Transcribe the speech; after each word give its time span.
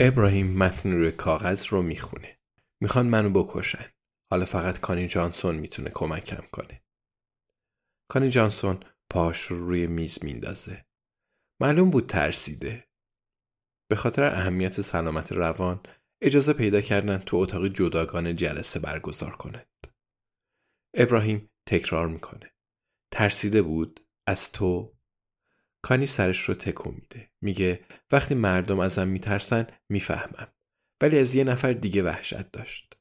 ابراهیم 0.00 0.58
متن 0.58 0.92
روی 0.92 1.12
کاغذ 1.12 1.66
رو 1.66 1.82
می‌خونه. 1.82 2.38
می‌خوان 2.82 3.06
منو 3.06 3.30
بکشن. 3.30 3.90
حالا 4.30 4.44
فقط 4.44 4.80
کانی 4.80 5.08
جانسون 5.08 5.54
می‌تونه 5.56 5.90
کمکم 5.90 6.46
کنه. 6.52 6.82
کانی 8.10 8.30
جانسون 8.30 8.84
پاش 9.10 9.42
رو 9.42 9.66
روی 9.66 9.86
میز 9.86 10.24
میندازه. 10.24 10.84
معلوم 11.60 11.90
بود 11.90 12.06
ترسیده. 12.06 12.88
به 13.90 13.96
خاطر 13.96 14.24
اهمیت 14.24 14.80
سلامت 14.80 15.32
روان 15.32 15.80
اجازه 16.22 16.52
پیدا 16.52 16.80
کردن 16.80 17.18
تو 17.18 17.36
اتاق 17.36 17.66
جداگانه 17.66 18.34
جلسه 18.34 18.80
برگزار 18.80 19.36
کنند. 19.36 19.86
ابراهیم 20.96 21.50
تکرار 21.68 22.08
می‌کنه. 22.08 22.54
ترسیده 23.12 23.62
بود 23.62 24.06
از 24.28 24.52
تو 24.52 24.96
کانی 25.84 26.06
سرش 26.06 26.40
رو 26.40 26.54
تکون 26.54 26.94
میده. 26.94 27.30
میگه 27.40 27.84
وقتی 28.12 28.34
مردم 28.34 28.80
ازم 28.80 29.08
میترسن 29.08 29.66
می‌فهمم. 29.88 30.52
ولی 31.02 31.18
از 31.18 31.34
یه 31.34 31.44
نفر 31.44 31.72
دیگه 31.72 32.02
وحشت 32.02 32.50
داشت. 32.52 32.96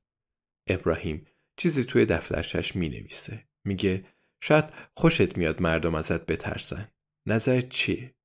ابراهیم 0.69 1.27
چیزی 1.57 1.83
توی 1.83 2.05
دفترچش 2.05 2.75
می‌نویسه. 2.75 3.47
میگه 3.67 4.05
شاید 4.43 4.65
خوشت 4.97 5.37
میاد 5.37 5.61
مردم 5.61 5.95
ازت 5.95 6.25
بترسن. 6.25 6.91
نظرت 7.27 7.69
چیه؟ 7.69 8.15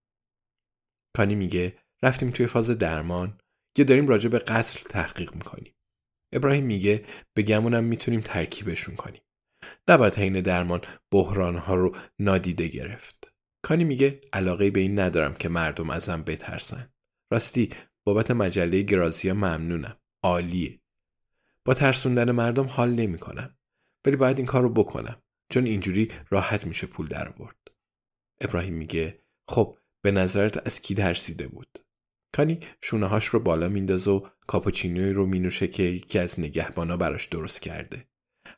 کانی 1.16 1.34
میگه 1.34 1.78
رفتیم 2.02 2.30
توی 2.30 2.46
فاز 2.46 2.70
درمان 2.70 3.40
یا 3.78 3.84
داریم 3.84 4.08
راجع 4.08 4.28
به 4.28 4.38
قتل 4.38 4.88
تحقیق 4.88 5.34
می‌کنیم. 5.34 5.74
ابراهیم 6.32 6.64
میگه 6.64 7.06
به 7.34 7.42
گمونم 7.42 7.84
می‌تونیم 7.84 8.20
ترکیبشون 8.20 8.96
کنیم. 8.96 9.22
نباید 9.88 10.14
حین 10.14 10.40
درمان 10.40 10.80
بحرانها 11.12 11.74
رو 11.74 11.96
نادیده 12.18 12.68
گرفت. 12.68 13.35
کانی 13.66 13.84
میگه 13.84 14.20
علاقه 14.32 14.70
به 14.70 14.80
این 14.80 14.98
ندارم 14.98 15.34
که 15.34 15.48
مردم 15.48 15.90
ازم 15.90 16.22
بترسن. 16.22 16.90
راستی 17.30 17.70
بابت 18.04 18.30
مجله 18.30 18.82
گرازیا 18.82 19.34
ممنونم. 19.34 19.96
عالیه. 20.22 20.80
با 21.64 21.74
ترسوندن 21.74 22.30
مردم 22.30 22.66
حال 22.66 22.90
نمی‌کنم. 22.90 23.56
ولی 24.04 24.16
باید 24.16 24.36
این 24.36 24.46
کار 24.46 24.62
رو 24.62 24.68
بکنم. 24.68 25.22
چون 25.50 25.66
اینجوری 25.66 26.12
راحت 26.30 26.66
میشه 26.66 26.86
پول 26.86 27.06
در 27.06 27.28
آورد. 27.28 27.56
ابراهیم 28.40 28.74
میگه 28.74 29.22
خب 29.48 29.78
به 30.02 30.10
نظرت 30.10 30.66
از 30.66 30.82
کی 30.82 30.94
ترسیده 30.94 31.48
بود؟ 31.48 31.78
کانی 32.32 32.60
شونه 32.82 33.06
هاش 33.06 33.26
رو 33.26 33.40
بالا 33.40 33.68
میندازه 33.68 34.10
و 34.10 34.28
کاپوچینوی 34.46 35.12
رو 35.12 35.26
مینوشه 35.26 35.68
که 35.68 35.82
یکی 35.82 36.18
از 36.18 36.40
نگهبانا 36.40 36.96
براش 36.96 37.26
درست 37.26 37.62
کرده. 37.62 38.08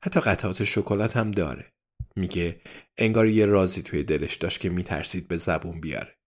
حتی 0.03 0.21
قطعات 0.21 0.65
شکلات 0.65 1.17
هم 1.17 1.31
داره. 1.31 1.73
میگه 2.19 2.61
انگار 2.97 3.27
یه 3.27 3.47
رازی 3.47 3.83
توی 3.83 4.03
دلش 4.03 4.35
داشت 4.35 4.61
که 4.61 4.69
میترسید 4.69 5.29
به 5.29 5.37
زبون 5.37 5.81
بیاره. 5.81 6.19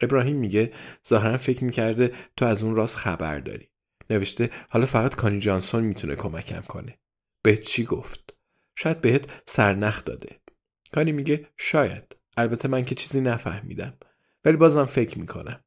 ابراهیم 0.00 0.36
میگه 0.36 0.72
ظاهرا 1.08 1.36
فکر 1.36 1.64
می‌کرده 1.64 2.12
تو 2.36 2.44
از 2.44 2.62
اون 2.62 2.74
راز 2.74 2.96
خبر 2.96 3.40
داری. 3.40 3.70
نوشته 4.10 4.50
حالا 4.70 4.86
فقط 4.86 5.14
کانی 5.14 5.38
جانسون 5.38 5.84
می‌تونه 5.84 6.16
کمکم 6.16 6.60
کنه. 6.60 6.98
بهت 7.42 7.60
چی 7.60 7.84
گفت؟ 7.84 8.34
شاید 8.76 9.00
بهت 9.00 9.42
سرنخ 9.46 10.04
داده. 10.04 10.40
کانی 10.92 11.12
میگه 11.12 11.48
شاید. 11.56 12.16
البته 12.36 12.68
من 12.68 12.84
که 12.84 12.94
چیزی 12.94 13.20
نفهمیدم. 13.20 13.98
ولی 14.44 14.56
بازم 14.56 14.84
فکر 14.84 15.18
می‌کنم. 15.18 15.64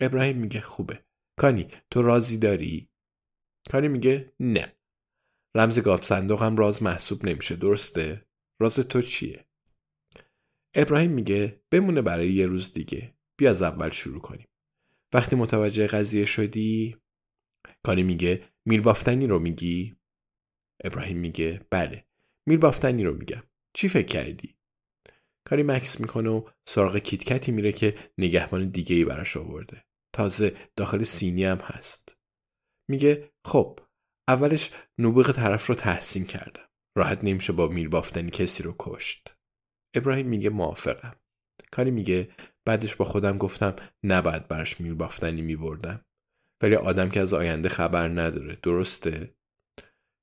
ابراهیم 0.00 0.36
میگه 0.36 0.60
خوبه. 0.60 1.04
کانی 1.36 1.68
تو 1.90 2.02
رازی 2.02 2.38
داری؟ 2.38 2.88
کانی 3.70 3.88
میگه 3.88 4.32
نه. 4.40 4.72
رمز 5.54 5.78
گاف 5.78 6.04
صندوق 6.04 6.42
هم 6.42 6.56
راز 6.56 6.82
محسوب 6.82 7.26
نمیشه 7.26 7.56
درسته؟ 7.56 8.26
راز 8.60 8.74
تو 8.74 9.02
چیه؟ 9.02 9.46
ابراهیم 10.74 11.10
میگه 11.10 11.60
بمونه 11.70 12.02
برای 12.02 12.32
یه 12.32 12.46
روز 12.46 12.72
دیگه. 12.72 13.14
بیا 13.36 13.50
از 13.50 13.62
اول 13.62 13.90
شروع 13.90 14.20
کنیم. 14.20 14.48
وقتی 15.12 15.36
متوجه 15.36 15.86
قضیه 15.86 16.24
شدی 16.24 16.96
کانی 17.82 18.02
میگه 18.02 18.48
میل 18.64 18.80
بافتنی 18.80 19.26
رو 19.26 19.38
میگی؟ 19.38 19.96
ابراهیم 20.84 21.18
میگه 21.18 21.66
بله 21.70 22.04
میل 22.46 22.58
بافتنی 22.58 23.04
رو 23.04 23.14
میگم. 23.14 23.42
چی 23.74 23.88
فکر 23.88 24.06
کردی؟ 24.06 24.56
کاری 25.44 25.62
مکس 25.62 26.00
می‌کنه 26.00 26.30
و 26.30 26.48
سراغ 26.68 26.96
کیتکتی 26.96 27.52
میره 27.52 27.72
که 27.72 28.12
نگهبان 28.18 28.70
دیگه 28.70 28.96
ای 28.96 29.04
براش 29.04 29.36
آورده. 29.36 29.84
تازه 30.14 30.56
داخل 30.76 31.02
سینی 31.02 31.44
هم 31.44 31.58
هست. 31.58 32.16
میگه 32.90 33.32
خب 33.44 33.80
اولش 34.28 34.70
نبوغ 34.98 35.32
طرف 35.32 35.66
رو 35.66 35.74
تحسین 35.74 36.26
کردم. 36.26 36.68
راحت 36.94 37.24
نمیشه 37.24 37.52
با 37.52 37.68
میل 37.68 37.88
بافتنی 37.88 38.30
کسی 38.30 38.62
رو 38.62 38.74
کشت. 38.78 39.36
ابراهیم 39.94 40.26
میگه 40.26 40.50
موافقم. 40.50 41.16
کاری 41.70 41.90
میگه 41.90 42.28
بعدش 42.64 42.96
با 42.96 43.04
خودم 43.04 43.38
گفتم 43.38 43.76
نباید 44.02 44.48
براش 44.48 44.80
میل 44.80 44.94
بافتنی 44.94 45.42
میبردم. 45.42 46.04
ولی 46.62 46.74
آدم 46.74 47.10
که 47.10 47.20
از 47.20 47.34
آینده 47.34 47.68
خبر 47.68 48.08
نداره 48.08 48.58
درسته؟ 48.62 49.34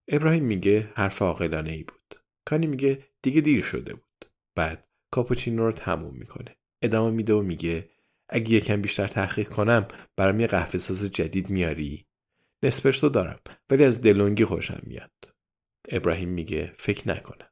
ابراهیم 0.08 0.44
میگه 0.44 0.90
حرف 0.96 1.22
عاقلانه 1.22 1.72
ای 1.72 1.84
بود. 1.84 2.16
کانی 2.46 2.68
میگه 2.68 3.06
دیگه 3.22 3.42
دیر 3.42 3.62
شده 3.62 3.94
بود. 3.94 4.26
بعد 4.56 4.88
کاپوچینو 5.12 5.66
رو 5.66 5.72
تموم 5.72 6.16
می‌کنه. 6.16 6.56
ادامه 6.82 7.12
میده 7.12 7.34
و 7.34 7.42
میگه 7.42 7.90
اگه 8.30 8.52
یکم 8.52 8.82
بیشتر 8.82 9.08
تحقیق 9.08 9.50
کنم 9.50 9.88
برام 10.16 10.40
یه 10.40 10.48
قهوه 10.48 10.78
ساز 10.78 11.06
جدید 11.06 11.50
میاری؟ 11.50 12.06
نسپرسو 12.64 13.10
دارم 13.10 13.40
ولی 13.70 13.84
از 13.84 14.02
دلونگی 14.02 14.46
خوشم 14.46 14.82
میاد. 14.84 15.31
ابراهیم 15.90 16.30
میگه 16.30 16.72
فکر 16.76 17.10
نکنم. 17.10 17.52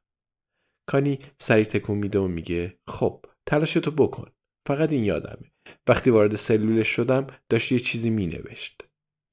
کانی 0.88 1.18
سریع 1.38 1.64
تکون 1.64 1.98
میده 1.98 2.18
و 2.18 2.28
میگه 2.28 2.78
خب 2.88 3.26
تلاشتو 3.46 3.90
بکن. 3.90 4.32
فقط 4.68 4.92
این 4.92 5.04
یادمه. 5.04 5.52
وقتی 5.88 6.10
وارد 6.10 6.34
سلولش 6.34 6.88
شدم 6.88 7.26
داشت 7.48 7.72
یه 7.72 7.78
چیزی 7.78 8.10
مینوشت. 8.10 8.82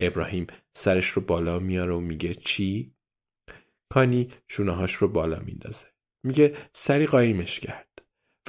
ابراهیم 0.01 0.47
سرش 0.77 1.09
رو 1.09 1.21
بالا 1.21 1.59
میاره 1.59 1.93
و 1.93 1.99
میگه 1.99 2.33
چی؟ 2.35 2.95
کانی 3.89 4.31
شونههاش 4.47 4.93
رو 4.93 5.07
بالا 5.07 5.39
میندازه. 5.39 5.85
میگه 6.23 6.57
سری 6.73 7.05
قایمش 7.05 7.59
کرد. 7.59 7.99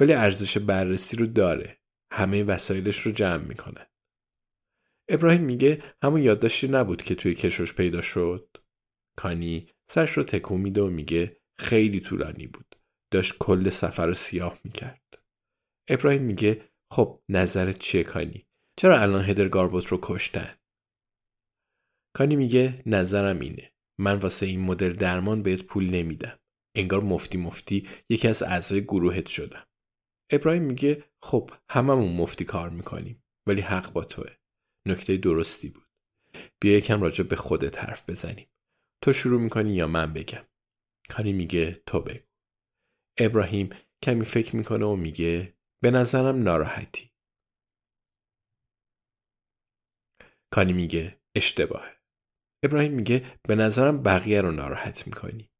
ولی 0.01 0.13
ارزش 0.13 0.57
بررسی 0.57 1.17
رو 1.17 1.25
داره. 1.25 1.79
همه 2.13 2.43
وسایلش 2.43 2.99
رو 2.99 3.11
جمع 3.11 3.43
می‌کنه. 3.43 3.89
ابراهیم 5.09 5.41
میگه 5.41 5.83
همون 6.03 6.21
یادداشتی 6.21 6.67
نبود 6.67 7.01
که 7.01 7.15
توی 7.15 7.35
کشوش 7.35 7.73
پیدا 7.73 8.01
شد. 8.01 8.57
کانی 9.19 9.67
سرش 9.91 10.11
رو 10.11 10.23
تکون 10.23 10.61
میده 10.61 10.81
و 10.81 10.89
میگه 10.89 11.37
خیلی 11.59 11.99
طولانی 11.99 12.47
بود. 12.47 12.75
داشت 13.11 13.37
کل 13.39 13.69
سفر 13.69 14.07
رو 14.07 14.13
سیاه 14.13 14.59
می‌کرد. 14.63 15.23
ابراهیم 15.89 16.21
میگه 16.21 16.69
خب 16.93 17.23
نظرت 17.29 17.79
چیه 17.79 18.03
کانی؟ 18.03 18.47
چرا 18.79 18.99
الان 18.99 19.25
هدر 19.25 19.47
گاربوت 19.47 19.87
رو 19.87 19.99
کشتن؟ 20.01 20.55
کانی 22.15 22.35
میگه 22.35 22.83
نظرم 22.85 23.39
اینه. 23.39 23.71
من 23.99 24.17
واسه 24.17 24.45
این 24.45 24.59
مدل 24.59 24.93
درمان 24.93 25.43
بهت 25.43 25.63
پول 25.63 25.89
نمیدم. 25.89 26.39
انگار 26.75 27.01
مفتی 27.01 27.37
مفتی 27.37 27.87
یکی 28.09 28.27
از 28.27 28.43
اعضای 28.43 28.83
گروهت 28.83 29.27
شدم. 29.27 29.67
ابراهیم 30.31 30.63
میگه 30.63 31.03
خب 31.23 31.51
هممون 31.69 32.15
مفتی 32.15 32.45
کار 32.45 32.69
می‌کنیم 32.69 33.23
ولی 33.47 33.61
حق 33.61 33.93
با 33.93 34.03
توه. 34.03 34.35
نکته 34.87 35.17
درستی 35.17 35.69
بود. 35.69 35.87
بیا 36.61 36.77
یکم 36.77 37.01
راجع 37.01 37.23
به 37.23 37.35
خودت 37.35 37.83
حرف 37.83 38.09
بزنیم. 38.09 38.47
تو 39.01 39.13
شروع 39.13 39.41
می‌کنی 39.41 39.73
یا 39.73 39.87
من 39.87 40.13
بگم؟ 40.13 40.45
کانی 41.09 41.33
میگه 41.33 41.71
تو 41.85 42.01
بگو. 42.01 42.25
ابراهیم 43.19 43.69
کمی 44.03 44.25
فکر 44.25 44.55
می‌کنه 44.55 44.85
و 44.85 44.95
میگه 44.95 45.57
به 45.83 45.91
نظرم 45.91 46.43
ناراحتی. 46.43 47.11
کانی 50.51 50.73
میگه 50.73 51.21
اشتباهه. 51.35 51.95
ابراهیم 52.63 52.93
میگه 52.93 53.39
به 53.47 53.55
نظرم 53.55 54.03
بقیه 54.03 54.41
رو 54.41 54.51
ناراحت 54.51 55.07
می‌کنی. 55.07 55.51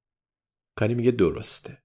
کانی 0.77 0.93
میگه 0.93 1.11
درسته. 1.11 1.83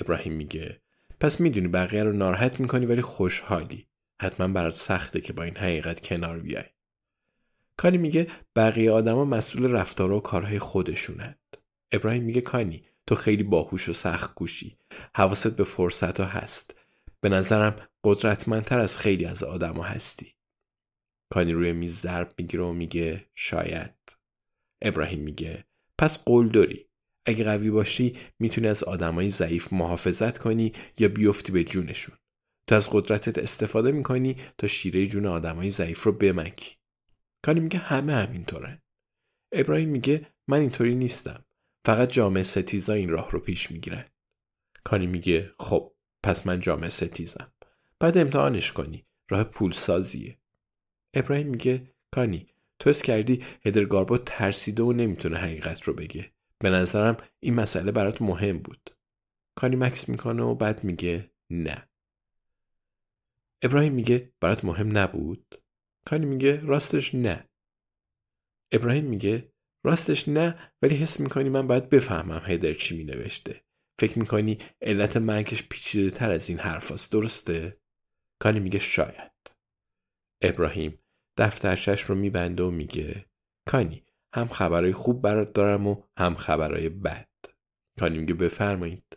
ابراهیم 0.00 0.32
میگه 0.32 0.82
پس 1.20 1.40
می‌دونی 1.40 1.68
بقیه 1.68 2.02
رو 2.02 2.12
ناراحت 2.12 2.60
می‌کنی 2.60 2.86
ولی 2.86 3.02
خوشحالی. 3.02 3.88
حتما 4.22 4.48
برات 4.48 4.74
سخته 4.74 5.20
که 5.20 5.32
با 5.32 5.42
این 5.42 5.56
حقیقت 5.56 6.06
کنار 6.06 6.38
بیای. 6.40 6.64
کانی 7.76 7.98
میگه 7.98 8.26
بقیه 8.56 8.90
آدما 8.90 9.24
مسئول 9.24 9.70
رفتار 9.70 10.12
و 10.12 10.20
کارهای 10.20 10.58
خودشونند. 10.58 11.38
ابراهیم 11.92 12.22
میگه 12.22 12.40
کانی 12.40 12.84
تو 13.06 13.14
خیلی 13.14 13.42
باهوش 13.42 13.88
و 13.88 13.92
سخت 13.92 14.34
گوشی 14.34 14.78
حواست 15.16 15.56
به 15.56 15.64
فرصت 15.64 16.20
ها 16.20 16.26
هست. 16.26 16.74
به 17.20 17.28
نظرم 17.28 17.76
قدرتمندتر 18.04 18.80
از 18.80 18.98
خیلی 18.98 19.24
از 19.24 19.42
آدما 19.42 19.82
هستی. 19.82 20.34
کانی 21.30 21.52
روی 21.52 21.72
میز 21.72 22.00
ضرب 22.00 22.34
می‌گیره 22.38 22.64
و 22.64 22.72
میگه 22.72 23.26
شاید. 23.34 23.94
ابراهیم 24.82 25.20
میگه 25.20 25.64
پس 25.98 26.24
قول 26.24 26.48
داری. 26.48 26.86
اگه 27.26 27.44
قوی 27.44 27.70
باشی 27.70 28.16
می‌تونی 28.38 28.68
از 28.68 28.84
آدمای 28.84 29.28
ضعیف 29.28 29.72
محافظت 29.72 30.38
کنی 30.38 30.72
یا 30.98 31.08
بیفتی 31.08 31.52
به 31.52 31.64
جونشون. 31.64 32.16
تو 32.66 32.74
از 32.74 32.90
قدرتت 32.90 33.38
استفاده 33.38 33.92
می‌کنی 33.92 34.36
تا 34.58 34.66
شیره 34.66 35.06
جون 35.06 35.26
آدمای 35.26 35.70
ضعیف 35.70 36.02
رو 36.02 36.12
بمکی. 36.12 36.76
کانی 37.42 37.60
میگه 37.60 37.78
همه 37.78 38.14
همینطورن 38.14 38.82
ابراهیم 39.52 39.88
میگه 39.88 40.26
من 40.48 40.60
اینطوری 40.60 40.94
نیستم. 40.94 41.44
فقط 41.84 42.10
جامعه 42.12 42.42
ستیزا 42.42 42.92
این 42.92 43.08
راه 43.08 43.30
رو 43.30 43.40
پیش 43.40 43.70
می‌گیرن 43.70 44.04
کانی 44.84 45.06
میگه 45.06 45.52
خب 45.58 45.92
پس 46.22 46.46
من 46.46 46.60
جامعه 46.60 46.88
ستیزم. 46.88 47.52
بعد 48.00 48.18
امتحانش 48.18 48.72
کنی. 48.72 49.06
راه 49.30 49.44
پولسازیه. 49.44 50.38
ابراهیم 51.14 51.46
میگه 51.46 51.94
کانی 52.10 52.46
تو 52.78 52.90
اس 52.90 53.02
کردی 53.02 53.44
هدرگاربو 53.66 54.18
ترسیده 54.18 54.82
و 54.82 54.92
نمی‌تونه 54.92 55.36
حقیقت 55.36 55.82
رو 55.82 55.94
بگه. 55.94 56.32
به 56.58 56.70
نظرم 56.70 57.16
این 57.40 57.54
مسئله 57.54 57.92
برات 57.92 58.22
مهم 58.22 58.58
بود. 58.58 58.90
کانی 59.54 59.76
مکس 59.76 60.08
می‌کنه 60.08 60.42
و 60.42 60.54
بعد 60.54 60.84
میگه 60.84 61.30
نه. 61.50 61.88
ابراهیم 63.62 63.92
میگه 63.92 64.32
برات 64.40 64.64
مهم 64.64 64.98
نبود؟ 64.98 65.61
کانی 66.06 66.26
میگه 66.26 66.60
راستش 66.60 67.14
نه. 67.14 67.48
ابراهیم 68.72 69.04
میگه 69.04 69.52
راستش 69.84 70.28
نه 70.28 70.72
ولی 70.82 70.96
حس 70.96 71.20
می‌کنی 71.20 71.48
من 71.48 71.66
باید 71.66 71.88
بفهمم 71.88 72.42
هیدر 72.46 72.74
چی 72.74 72.96
مینوشته. 72.96 73.64
فکر 74.00 74.18
می‌کنی 74.18 74.58
علت 74.82 75.16
مرگش 75.16 75.68
پیچیده 75.68 76.10
تر 76.10 76.30
از 76.30 76.48
این 76.48 76.58
حرف 76.58 77.08
درسته؟ 77.08 77.80
کانی 78.40 78.60
میگه 78.60 78.78
شاید. 78.78 79.32
ابراهیم 80.42 80.98
دفترشش 81.36 82.02
رو 82.02 82.14
میبنده 82.14 82.62
و 82.62 82.70
میگه 82.70 83.26
کانی 83.68 84.04
هم 84.34 84.48
خبرهای 84.48 84.92
خوب 84.92 85.22
برات 85.22 85.52
دارم 85.52 85.86
و 85.86 86.02
هم 86.18 86.34
خبرهای 86.34 86.88
بد. 86.88 87.28
کانی 87.98 88.18
میگه 88.18 88.34
بفرمایید. 88.34 89.16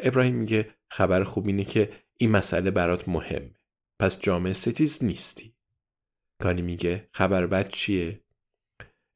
ابراهیم 0.00 0.34
میگه 0.34 0.74
خبر 0.90 1.24
خوب 1.24 1.46
اینه 1.46 1.64
که 1.64 1.92
این 2.18 2.30
مسئله 2.30 2.70
برات 2.70 3.08
مهمه. 3.08 3.54
پس 4.00 4.20
جامعه 4.20 4.52
ستیز 4.52 5.04
نیستی. 5.04 5.55
کانی 6.42 6.62
میگه 6.62 7.08
خبر 7.12 7.46
بد 7.46 7.68
چیه؟ 7.68 8.20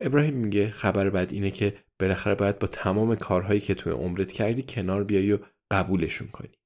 ابراهیم 0.00 0.34
میگه 0.34 0.70
خبر 0.70 1.10
بد 1.10 1.32
اینه 1.32 1.50
که 1.50 1.84
بالاخره 2.00 2.34
باید 2.34 2.58
با 2.58 2.66
تمام 2.66 3.14
کارهایی 3.14 3.60
که 3.60 3.74
توی 3.74 3.92
عمرت 3.92 4.32
کردی 4.32 4.62
کنار 4.62 5.04
بیای 5.04 5.32
و 5.32 5.38
قبولشون 5.70 6.28
کنی. 6.28 6.58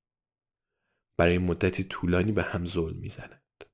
برای 1.19 1.39
مدتی 1.39 1.85
طولانی 1.85 2.33
به 2.33 2.43
هم 2.43 2.67
ظلم 2.67 2.97
می‌زنند. 2.97 3.65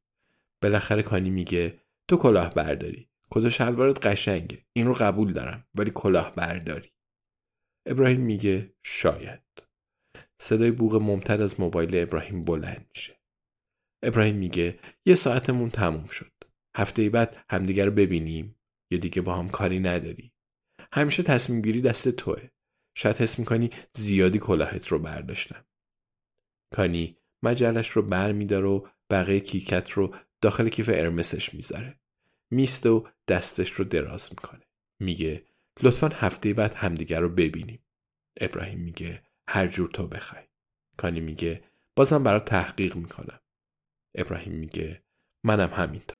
بالاخره 0.62 1.02
کانی 1.02 1.30
میگه 1.30 1.80
تو 2.08 2.16
کلاه 2.16 2.54
برداری 2.54 3.08
کدا 3.30 3.50
شلوارت 3.50 4.06
قشنگه. 4.06 4.64
این 4.72 4.86
رو 4.86 4.94
قبول 4.94 5.32
دارم 5.32 5.66
ولی 5.74 5.90
کلاه 5.94 6.34
برداری 6.34 6.90
ابراهیم 7.86 8.20
میگه 8.20 8.74
شاید. 8.82 9.42
صدای 10.40 10.70
بوغ 10.70 10.94
ممتد 10.94 11.40
از 11.40 11.60
موبایل 11.60 12.02
ابراهیم 12.02 12.44
بلند 12.44 12.86
میشه. 12.94 13.20
ابراهیم 14.02 14.36
میگه 14.36 14.78
یه 15.06 15.14
ساعتمون 15.14 15.70
تموم 15.70 16.06
شد. 16.06 16.32
هفته 16.76 17.10
بعد 17.10 17.44
همدیگه 17.50 17.84
رو 17.84 17.90
ببینیم 17.90 18.56
یا 18.90 18.98
دیگه 18.98 19.22
با 19.22 19.36
هم 19.36 19.48
کاری 19.48 19.80
نداری. 19.80 20.32
همیشه 20.92 21.22
تصمیم 21.22 21.62
گیری 21.62 21.80
دست 21.80 22.08
توه. 22.08 22.50
شاید 22.94 23.16
حس 23.16 23.38
می‌کنی 23.38 23.70
زیادی 23.94 24.38
کلاهت 24.38 24.88
رو 24.88 24.98
برداشتم. 24.98 25.64
کانی 26.74 27.16
مجلش 27.42 27.90
رو 27.90 28.02
بر 28.02 28.32
میداره 28.32 28.66
و 28.68 28.86
بقیه 29.10 29.40
کیکت 29.40 29.90
رو 29.90 30.14
داخل 30.40 30.68
کیف 30.68 30.90
ارمسش 30.92 31.54
می‌ذاره. 31.54 32.00
میسته 32.50 32.88
و 32.88 33.08
دستش 33.28 33.70
رو 33.70 33.84
دراز 33.84 34.28
می‌کنه. 34.30 34.66
میگه 35.00 35.44
لطفا 35.82 36.08
هفته 36.08 36.54
بعد 36.54 36.74
همدیگر 36.74 37.20
رو 37.20 37.28
ببینیم. 37.28 37.84
ابراهیم 38.40 38.80
میگه 38.80 39.22
هر 39.48 39.66
جور 39.66 39.88
تو 39.88 40.06
بخوای. 40.06 40.42
کانی 40.96 41.20
میگه 41.20 41.64
بازم 41.96 42.22
برات 42.22 42.44
تحقیق 42.44 42.96
می‌کنم. 42.96 43.40
ابراهیم 44.14 44.52
میگه 44.52 45.02
منم 45.44 45.70
همینطور. 45.74 46.19